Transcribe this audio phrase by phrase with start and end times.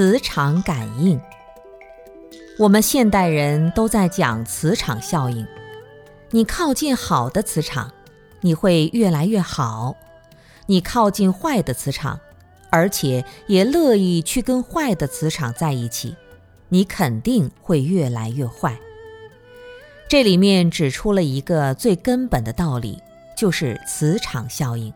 [0.00, 1.20] 磁场感应，
[2.58, 5.46] 我们现代人都在讲磁场效应。
[6.30, 7.92] 你靠近好的磁场，
[8.40, 9.94] 你会越来越好；
[10.64, 12.18] 你靠近坏的磁场，
[12.70, 16.16] 而且也乐意去跟坏的磁场在一起，
[16.70, 18.80] 你肯定会越来越坏。
[20.08, 23.02] 这里面指出了一个最根本的道理，
[23.36, 24.90] 就是磁场效应。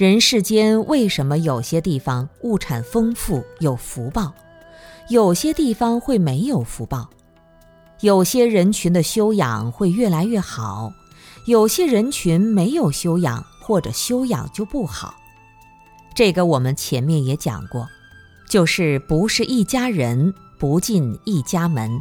[0.00, 4.32] 人世间为什么有些地方物产丰富有福报，
[5.10, 7.10] 有些地方会没有福报？
[8.00, 10.90] 有些人群的修养会越来越好，
[11.44, 15.12] 有些人群没有修养或者修养就不好。
[16.14, 17.86] 这个我们前面也讲过，
[18.48, 22.00] 就是不是一家人不进一家门。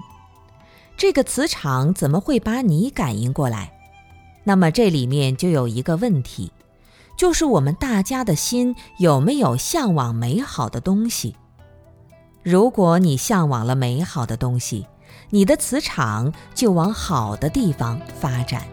[0.96, 3.74] 这个磁场怎么会把你感应过来？
[4.46, 6.50] 那么这里面就有一个问题。
[7.20, 11.36] 就是我们大家的心有没有向往美好的东西？
[12.44, 14.88] 如果你向往了美好的东西，
[15.30, 18.66] 你的磁场就往好的地方发展。